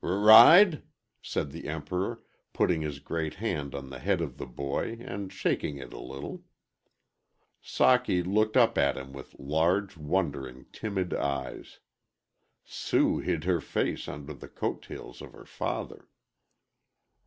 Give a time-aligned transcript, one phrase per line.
[0.03, 0.81] "R ride?"
[1.21, 5.77] said the Emperor, putting his great hand on the head of the boy and shaking
[5.77, 6.41] it a little.
[7.63, 11.81] Socky looked up at him with large, wondering, timid eyes.
[12.65, 16.07] Sue hid her face under the coat tails of her father.